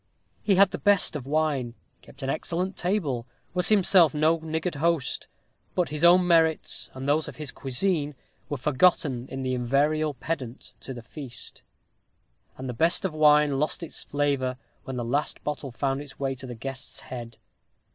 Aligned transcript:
He 0.41 0.55
had 0.55 0.71
the 0.71 0.79
best 0.79 1.15
of 1.15 1.27
wine; 1.27 1.75
kept 2.01 2.23
an 2.23 2.29
excellent 2.31 2.75
table; 2.75 3.27
was 3.53 3.69
himself 3.69 4.15
no 4.15 4.39
niggard 4.39 4.73
host; 4.81 5.27
but 5.75 5.89
his 5.89 6.03
own 6.03 6.25
merits, 6.25 6.89
and 6.95 7.07
those 7.07 7.27
of 7.27 7.35
his 7.35 7.51
cuisine, 7.51 8.15
were 8.49 8.57
forgotten 8.57 9.27
in 9.27 9.43
the 9.43 9.53
invariable 9.53 10.15
pendant 10.15 10.73
to 10.79 10.95
the 10.95 11.03
feast; 11.03 11.61
and 12.57 12.67
the 12.67 12.73
best 12.73 13.05
of 13.05 13.13
wine 13.13 13.59
lost 13.59 13.83
its 13.83 14.03
flavor 14.03 14.57
when 14.85 14.95
the 14.95 15.05
last 15.05 15.43
bottle 15.43 15.71
found 15.71 16.01
its 16.01 16.17
way 16.19 16.33
to 16.33 16.47
the 16.47 16.55
guest's 16.55 17.01
head. 17.01 17.37